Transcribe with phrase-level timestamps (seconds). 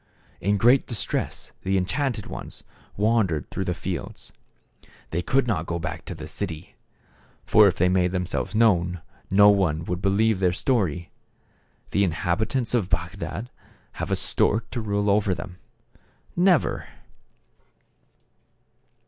[0.39, 2.63] In great dis tress the enchanted ones
[2.97, 4.33] wandered through the fields.
[5.11, 6.75] They could not go back to the city.
[7.45, 11.11] For if they made themselves known, no one would believe their story.
[11.91, 13.51] The inhabitants of Bagdad
[13.91, 15.59] have a stork to rule over them?
[16.35, 16.87] Never